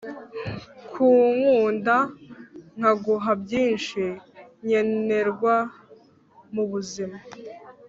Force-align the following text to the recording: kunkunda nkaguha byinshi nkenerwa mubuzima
kunkunda 0.93 1.95
nkaguha 2.77 3.31
byinshi 3.43 4.03
nkenerwa 4.63 5.55
mubuzima 6.53 7.17